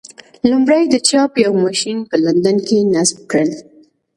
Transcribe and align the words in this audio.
لومړی 0.49 0.83
د 0.89 0.95
چاپ 1.07 1.31
یو 1.45 1.53
ماشین 1.65 1.97
په 2.09 2.15
لندن 2.25 2.57
کې 2.67 2.77
نصب 2.93 3.19
کړل. 3.31 3.51